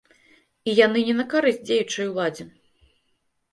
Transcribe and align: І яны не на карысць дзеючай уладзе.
І 0.71 0.73
яны 0.85 1.03
не 1.09 1.15
на 1.19 1.25
карысць 1.35 1.63
дзеючай 1.69 2.09
уладзе. 2.11 2.49